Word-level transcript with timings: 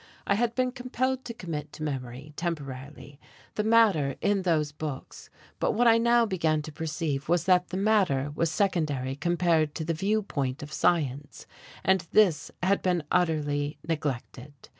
I 0.25 0.33
had 0.33 0.55
been 0.55 0.71
compelled 0.71 1.23
to 1.25 1.33
commit 1.35 1.71
to 1.73 1.83
memory, 1.83 2.33
temporarily, 2.35 3.19
the 3.53 3.63
matter 3.63 4.15
in 4.19 4.41
those 4.41 4.71
books; 4.71 5.29
but 5.59 5.73
what 5.73 5.85
I 5.85 5.99
now 5.99 6.25
began 6.25 6.63
to 6.63 6.71
perceive 6.71 7.29
was 7.29 7.43
that 7.43 7.67
the 7.67 7.77
matter 7.77 8.31
was 8.33 8.49
secondary 8.49 9.15
compared 9.15 9.75
to 9.75 9.85
the 9.85 9.93
view 9.93 10.23
point 10.23 10.63
of 10.63 10.73
science 10.73 11.45
and 11.83 12.07
this 12.13 12.49
had 12.63 12.81
been 12.81 13.03
utterly 13.11 13.77
neglected. 13.87 14.53